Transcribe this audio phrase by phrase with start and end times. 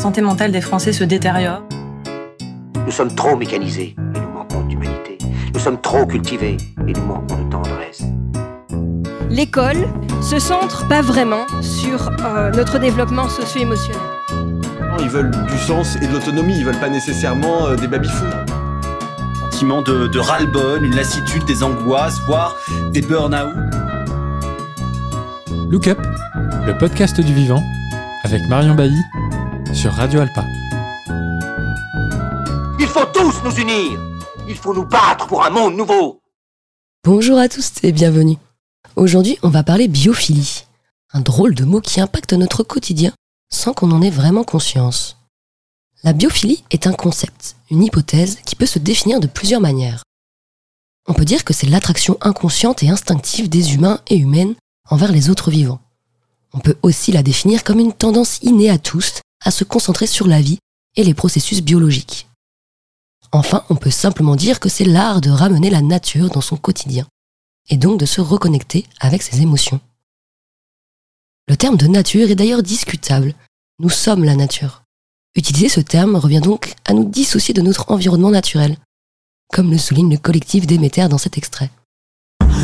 [0.00, 1.62] santé mentale des Français se détériore.
[2.86, 5.18] Nous sommes trop mécanisés et nous manquons d'humanité.
[5.52, 6.56] Nous sommes trop cultivés
[6.88, 8.02] et nous manquons de tendresse.
[9.28, 9.86] L'école
[10.22, 14.00] se centre pas vraiment sur euh, notre développement socio-émotionnel.
[15.00, 18.24] Ils veulent du sens et de l'autonomie, ils veulent pas nécessairement euh, des baby-fous.
[19.50, 22.56] Sentiment de, de ras-le-bol, une lassitude, des angoisses, voire
[22.92, 23.52] des burn-out.
[25.70, 25.98] Look Up,
[26.66, 27.62] le podcast du vivant,
[28.24, 29.02] avec Marion Bailly
[29.74, 30.44] sur Radio Alpa.
[32.78, 34.00] Il faut tous nous unir.
[34.48, 36.20] Il faut nous battre pour un monde nouveau.
[37.04, 38.36] Bonjour à tous et bienvenue.
[38.96, 40.64] Aujourd'hui, on va parler biophilie,
[41.12, 43.12] un drôle de mot qui impacte notre quotidien
[43.52, 45.16] sans qu'on en ait vraiment conscience.
[46.02, 50.02] La biophilie est un concept, une hypothèse qui peut se définir de plusieurs manières.
[51.06, 54.54] On peut dire que c'est l'attraction inconsciente et instinctive des humains et humaines
[54.88, 55.80] envers les autres vivants.
[56.52, 60.26] On peut aussi la définir comme une tendance innée à tous à se concentrer sur
[60.26, 60.58] la vie
[60.96, 62.28] et les processus biologiques.
[63.32, 67.06] Enfin, on peut simplement dire que c'est l'art de ramener la nature dans son quotidien,
[67.68, 69.80] et donc de se reconnecter avec ses émotions.
[71.48, 73.34] Le terme de nature est d'ailleurs discutable.
[73.78, 74.82] Nous sommes la nature.
[75.36, 78.76] Utiliser ce terme revient donc à nous dissocier de notre environnement naturel,
[79.52, 81.70] comme le souligne le collectif Déméter dans cet extrait.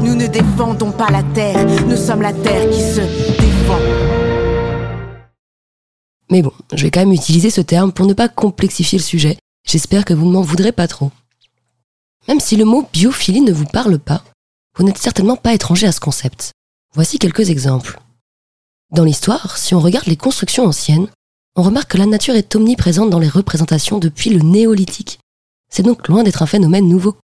[0.00, 4.19] Nous ne défendons pas la terre, nous sommes la terre qui se défend.
[6.30, 9.36] Mais bon, je vais quand même utiliser ce terme pour ne pas complexifier le sujet.
[9.66, 11.10] J'espère que vous ne m'en voudrez pas trop.
[12.28, 14.22] Même si le mot biophilie ne vous parle pas,
[14.76, 16.52] vous n'êtes certainement pas étranger à ce concept.
[16.94, 18.00] Voici quelques exemples.
[18.92, 21.08] Dans l'histoire, si on regarde les constructions anciennes,
[21.56, 25.18] on remarque que la nature est omniprésente dans les représentations depuis le néolithique.
[25.68, 27.16] C'est donc loin d'être un phénomène nouveau.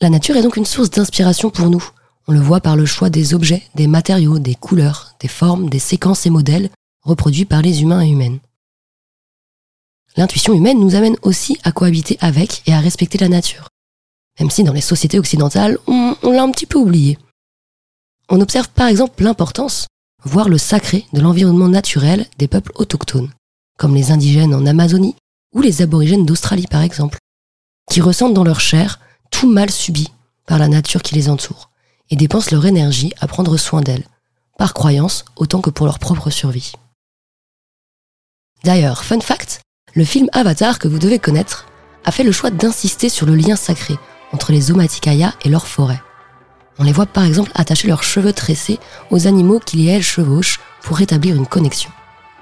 [0.00, 1.84] La nature est donc une source d'inspiration pour nous.
[2.26, 5.78] On le voit par le choix des objets, des matériaux, des couleurs, des formes, des
[5.78, 6.70] séquences et modèles
[7.08, 8.38] reproduits par les humains et humaines.
[10.16, 13.68] L'intuition humaine nous amène aussi à cohabiter avec et à respecter la nature,
[14.38, 17.18] même si dans les sociétés occidentales, on, on l'a un petit peu oublié.
[18.28, 19.86] On observe par exemple l'importance,
[20.24, 23.32] voire le sacré de l'environnement naturel des peuples autochtones,
[23.78, 25.16] comme les indigènes en Amazonie
[25.54, 27.18] ou les aborigènes d'Australie par exemple,
[27.90, 30.08] qui ressentent dans leur chair tout mal subi
[30.46, 31.70] par la nature qui les entoure
[32.10, 34.06] et dépensent leur énergie à prendre soin d'elle,
[34.58, 36.72] par croyance autant que pour leur propre survie.
[38.64, 39.60] D'ailleurs, fun fact,
[39.94, 41.66] le film Avatar que vous devez connaître
[42.04, 43.94] a fait le choix d'insister sur le lien sacré
[44.32, 46.00] entre les Omaticaya et leur forêt.
[46.78, 48.78] On les voit par exemple attacher leurs cheveux tressés
[49.10, 51.90] aux animaux qu'ils et elles chevauchent pour rétablir une connexion.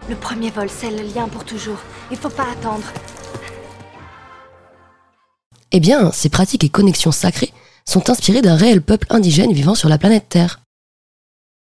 [0.09, 1.79] Le premier vol, c'est le lien pour toujours.
[2.11, 2.85] Il faut pas attendre.
[5.73, 7.53] Eh bien, ces pratiques et connexions sacrées
[7.85, 10.61] sont inspirées d'un réel peuple indigène vivant sur la planète Terre.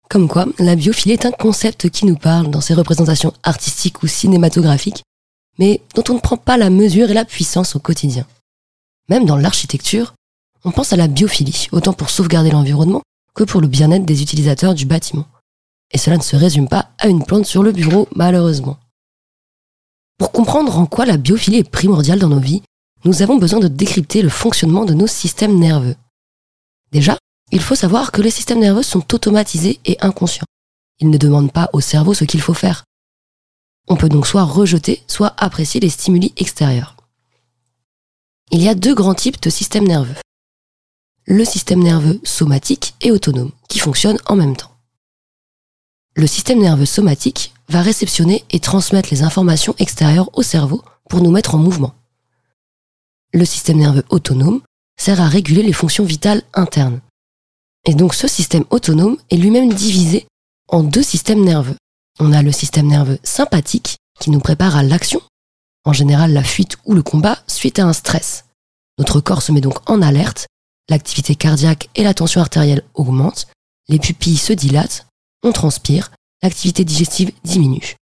[0.09, 4.07] Comme quoi, la biophilie est un concept qui nous parle dans ses représentations artistiques ou
[4.07, 5.03] cinématographiques,
[5.57, 8.25] mais dont on ne prend pas la mesure et la puissance au quotidien.
[9.09, 10.13] Même dans l'architecture,
[10.63, 13.01] on pense à la biophilie, autant pour sauvegarder l'environnement
[13.33, 15.25] que pour le bien-être des utilisateurs du bâtiment.
[15.91, 18.77] Et cela ne se résume pas à une plante sur le bureau, malheureusement.
[20.17, 22.63] Pour comprendre en quoi la biophilie est primordiale dans nos vies,
[23.03, 25.95] nous avons besoin de décrypter le fonctionnement de nos systèmes nerveux.
[26.91, 27.17] Déjà,
[27.51, 30.45] il faut savoir que les systèmes nerveux sont automatisés et inconscients.
[30.99, 32.83] Ils ne demandent pas au cerveau ce qu'il faut faire.
[33.87, 36.95] On peut donc soit rejeter, soit apprécier les stimuli extérieurs.
[38.51, 40.15] Il y a deux grands types de systèmes nerveux.
[41.25, 44.71] Le système nerveux somatique et autonome, qui fonctionnent en même temps.
[46.15, 51.31] Le système nerveux somatique va réceptionner et transmettre les informations extérieures au cerveau pour nous
[51.31, 51.93] mettre en mouvement.
[53.33, 54.61] Le système nerveux autonome
[54.97, 57.01] sert à réguler les fonctions vitales internes.
[57.85, 60.27] Et donc ce système autonome est lui-même divisé
[60.69, 61.75] en deux systèmes nerveux.
[62.19, 65.21] On a le système nerveux sympathique qui nous prépare à l'action,
[65.83, 68.45] en général la fuite ou le combat suite à un stress.
[68.97, 70.47] Notre corps se met donc en alerte,
[70.89, 73.47] l'activité cardiaque et la tension artérielle augmentent,
[73.87, 75.05] les pupilles se dilatent,
[75.43, 77.95] on transpire, l'activité digestive diminue.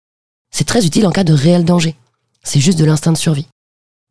[0.52, 1.96] C'est très utile en cas de réel danger.
[2.44, 3.48] C'est juste de l'instinct de survie.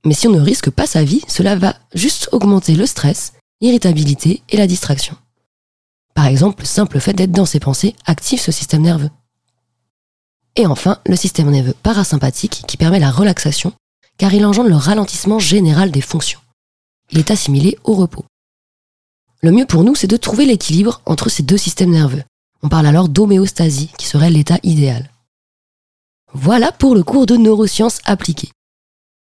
[0.04, 4.42] Mais si on ne risque pas sa vie, cela va juste augmenter le stress, l'irritabilité
[4.48, 5.16] et la distraction.
[6.14, 9.11] Par exemple, le simple fait d'être dans ses pensées active ce système nerveux.
[10.56, 13.73] Et enfin, le système nerveux parasympathique qui permet la relaxation,
[14.19, 16.41] car il engendre le ralentissement général des fonctions.
[17.11, 18.25] Il est assimilé au repos.
[19.41, 22.23] Le mieux pour nous, c'est de trouver l'équilibre entre ces deux systèmes nerveux.
[22.62, 25.11] On parle alors d'homéostasie, qui serait l'état idéal.
[26.32, 28.53] Voilà pour le cours de neurosciences appliquées.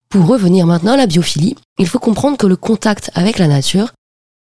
[0.09, 3.93] Pour revenir maintenant à la biophilie, il faut comprendre que le contact avec la nature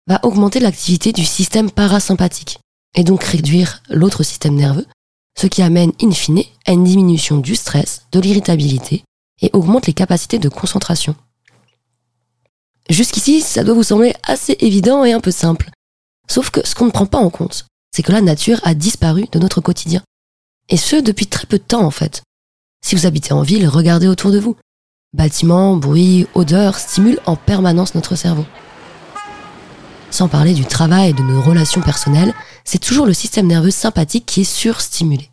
[0.07, 2.59] va augmenter l'activité du système parasympathique
[2.95, 4.87] et donc réduire l'autre système nerveux,
[5.37, 9.03] ce qui amène in fine à une diminution du stress, de l'irritabilité
[9.41, 11.15] et augmente les capacités de concentration.
[12.89, 15.69] Jusqu'ici, ça doit vous sembler assez évident et un peu simple.
[16.29, 19.25] Sauf que ce qu'on ne prend pas en compte, c'est que la nature a disparu
[19.31, 20.01] de notre quotidien.
[20.69, 22.23] Et ce, depuis très peu de temps en fait.
[22.83, 24.55] Si vous habitez en ville, regardez autour de vous.
[25.13, 28.45] Bâtiments, bruits, odeurs stimulent en permanence notre cerveau.
[30.09, 32.33] Sans parler du travail et de nos relations personnelles,
[32.63, 35.29] c'est toujours le système nerveux sympathique qui est surstimulé.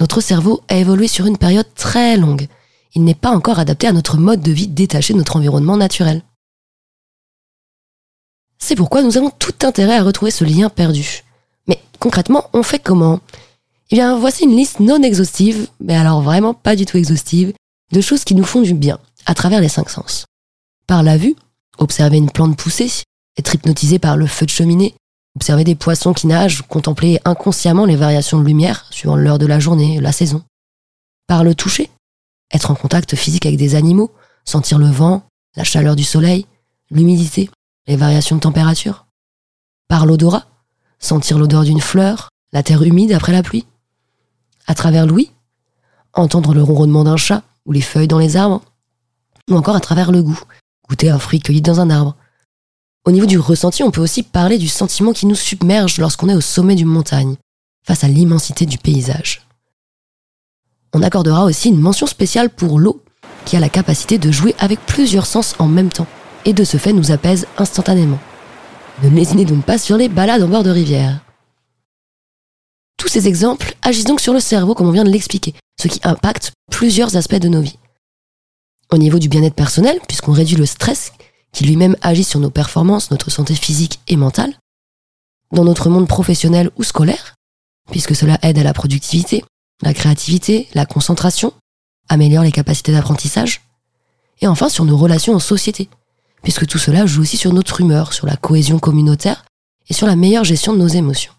[0.00, 2.48] Notre cerveau a évolué sur une période très longue.
[2.94, 6.22] Il n'est pas encore adapté à notre mode de vie détaché de notre environnement naturel.
[8.58, 11.24] C'est pourquoi nous avons tout intérêt à retrouver ce lien perdu.
[11.66, 13.20] Mais concrètement, on fait comment?
[13.90, 17.52] Eh bien, voici une liste non exhaustive, mais alors vraiment pas du tout exhaustive,
[17.92, 20.24] de choses qui nous font du bien, à travers les cinq sens.
[20.86, 21.36] Par la vue,
[21.78, 22.90] observer une plante pousser,
[23.38, 24.94] être hypnotisé par le feu de cheminée,
[25.36, 29.58] observer des poissons qui nagent, contempler inconsciemment les variations de lumière suivant l'heure de la
[29.58, 30.42] journée, la saison.
[31.26, 31.90] Par le toucher,
[32.52, 34.12] être en contact physique avec des animaux,
[34.44, 35.22] sentir le vent,
[35.56, 36.46] la chaleur du soleil,
[36.90, 37.50] l'humidité,
[37.86, 39.06] les variations de température.
[39.88, 40.46] Par l'odorat,
[40.98, 43.66] sentir l'odeur d'une fleur, la terre humide après la pluie.
[44.66, 45.30] À travers l'ouïe,
[46.12, 48.62] entendre le ronronnement d'un chat ou les feuilles dans les arbres.
[49.50, 50.40] Ou encore à travers le goût,
[50.88, 52.16] goûter un fruit cueilli dans un arbre.
[53.04, 56.34] Au niveau du ressenti, on peut aussi parler du sentiment qui nous submerge lorsqu'on est
[56.34, 57.36] au sommet d'une montagne,
[57.84, 59.46] face à l'immensité du paysage.
[60.92, 63.02] On accordera aussi une mention spéciale pour l'eau,
[63.44, 66.06] qui a la capacité de jouer avec plusieurs sens en même temps
[66.44, 68.20] et de ce fait nous apaise instantanément.
[69.02, 71.20] Ne lésinez donc pas sur les balades en bord de rivière.
[72.98, 76.00] Tous ces exemples agissent donc sur le cerveau comme on vient de l'expliquer, ce qui
[76.04, 77.78] impacte plusieurs aspects de nos vies.
[78.92, 81.12] Au niveau du bien-être personnel, puisqu'on réduit le stress
[81.52, 84.54] qui lui-même agit sur nos performances, notre santé physique et mentale.
[85.52, 87.34] Dans notre monde professionnel ou scolaire,
[87.90, 89.44] puisque cela aide à la productivité,
[89.82, 91.52] la créativité, la concentration,
[92.08, 93.62] améliore les capacités d'apprentissage.
[94.40, 95.88] Et enfin sur nos relations en société,
[96.42, 99.44] puisque tout cela joue aussi sur notre humeur, sur la cohésion communautaire
[99.88, 101.32] et sur la meilleure gestion de nos émotions.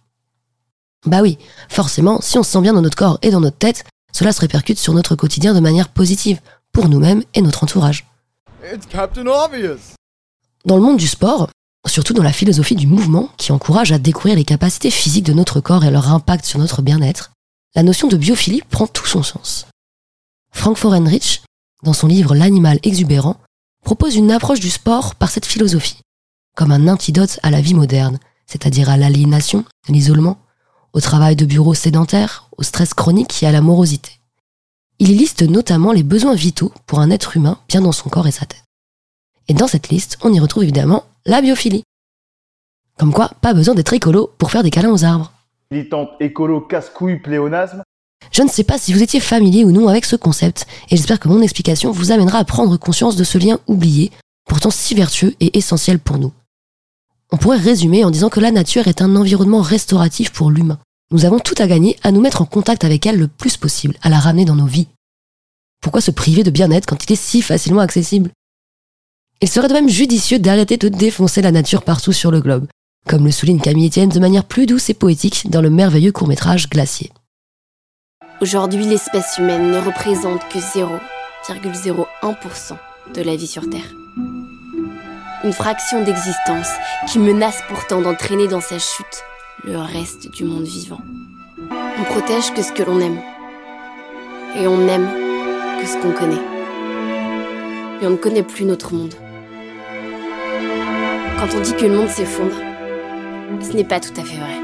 [1.06, 1.38] Bah oui,
[1.70, 3.84] forcément, si on se sent bien dans notre corps et dans notre tête,
[4.14, 6.40] cela se répercute sur notre quotidien de manière positive,
[6.72, 8.06] pour nous-mêmes et notre entourage.
[10.66, 11.50] Dans le monde du sport,
[11.86, 15.60] surtout dans la philosophie du mouvement qui encourage à découvrir les capacités physiques de notre
[15.60, 17.32] corps et leur impact sur notre bien-être,
[17.76, 19.68] la notion de biophilie prend tout son sens.
[20.52, 21.42] Frank Forenrich,
[21.84, 23.38] dans son livre L'animal exubérant,
[23.84, 26.00] propose une approche du sport par cette philosophie,
[26.56, 30.38] comme un antidote à la vie moderne, c'est-à-dire à, l'aliénation, à l'isolement,
[30.94, 34.12] au travail de bureau sédentaire, au stress chronique et à la morosité.
[35.00, 38.28] Il y liste notamment les besoins vitaux pour un être humain bien dans son corps
[38.28, 38.63] et sa tête.
[39.48, 41.84] Et dans cette liste, on y retrouve évidemment la biophilie.
[42.98, 45.32] Comme quoi, pas besoin d'être écolo pour faire des câlins aux arbres.
[45.72, 47.84] Militante écolo casse-couille pléonasme
[48.32, 51.20] je ne sais pas si vous étiez familier ou non avec ce concept, et j'espère
[51.20, 54.12] que mon explication vous amènera à prendre conscience de ce lien oublié,
[54.46, 56.32] pourtant si vertueux et essentiel pour nous.
[57.32, 60.80] On pourrait résumer en disant que la nature est un environnement restauratif pour l'humain.
[61.12, 63.98] Nous avons tout à gagner à nous mettre en contact avec elle le plus possible,
[64.02, 64.88] à la ramener dans nos vies.
[65.82, 68.32] Pourquoi se priver de bien-être quand il est si facilement accessible?
[69.44, 72.66] Il serait de même judicieux d'arrêter de défoncer la nature partout sur le globe,
[73.10, 76.70] comme le souligne Camille Etienne de manière plus douce et poétique dans le merveilleux court-métrage
[76.70, 77.12] Glacier.
[78.40, 82.78] Aujourd'hui, l'espèce humaine ne représente que 0,01%
[83.14, 83.94] de la vie sur Terre.
[85.44, 86.70] Une fraction d'existence
[87.12, 89.26] qui menace pourtant d'entraîner dans sa chute
[89.66, 91.02] le reste du monde vivant.
[91.70, 93.20] On protège que ce que l'on aime.
[94.58, 95.10] Et on n'aime
[95.82, 96.42] que ce qu'on connaît.
[98.00, 99.16] Mais on ne connaît plus notre monde.
[101.44, 102.56] Quand on dit que le monde s'effondre,
[103.60, 104.62] ce n'est pas tout à fait vrai.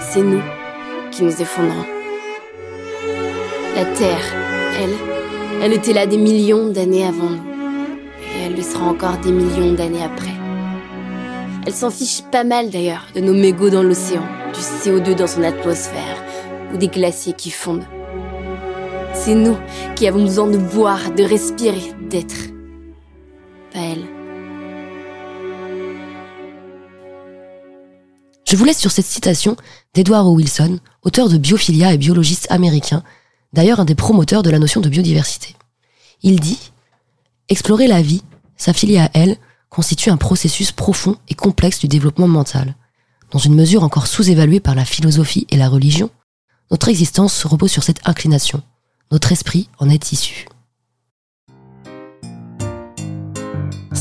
[0.00, 0.40] C'est nous
[1.10, 1.84] qui nous effondrons.
[3.76, 4.34] La Terre,
[4.80, 4.94] elle,
[5.62, 7.42] elle était là des millions d'années avant nous.
[8.22, 10.32] Et elle le sera encore des millions d'années après.
[11.66, 14.24] Elle s'en fiche pas mal d'ailleurs de nos mégots dans l'océan,
[14.54, 16.24] du CO2 dans son atmosphère
[16.72, 17.84] ou des glaciers qui fondent.
[19.12, 19.58] C'est nous
[19.96, 22.49] qui avons besoin de boire, de respirer, d'être.
[28.50, 29.56] Je vous laisse sur cette citation
[29.94, 33.04] d'Edward Wilson, auteur de Biophilia et biologiste américain,
[33.52, 35.54] d'ailleurs un des promoteurs de la notion de biodiversité.
[36.24, 36.58] Il dit
[37.48, 38.24] Explorer la vie,
[38.56, 39.36] s'affilier à elle,
[39.68, 42.74] constitue un processus profond et complexe du développement mental.
[43.30, 46.10] Dans une mesure encore sous-évaluée par la philosophie et la religion,
[46.72, 48.64] notre existence repose sur cette inclination.
[49.12, 50.46] Notre esprit en est issu.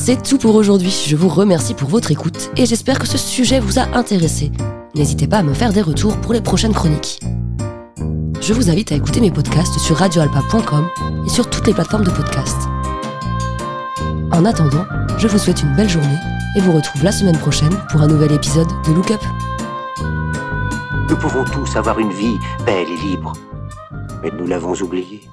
[0.10, 0.90] C'est tout pour aujourd'hui.
[0.90, 4.52] Je vous remercie pour votre écoute et j'espère que ce sujet vous a intéressé.
[4.96, 7.20] n'hésitez pas à me faire des retours pour les prochaines chroniques.
[8.42, 10.90] Je vous invite à écouter mes podcasts sur radioalpa.com
[11.28, 12.58] et sur toutes les plateformes de podcast.
[14.32, 14.84] En attendant,
[15.20, 16.18] je vous souhaite une belle journée
[16.58, 19.22] et vous retrouve la semaine prochaine pour un nouvel épisode de Look Up.
[21.08, 23.34] Nous pouvons tous avoir une vie belle et libre,
[24.24, 25.30] mais nous l'avons oublié.